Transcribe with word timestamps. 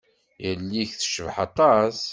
Yelli-k 0.43 0.91
tecbeḥ 0.93 1.35
aṭas. 1.47 1.97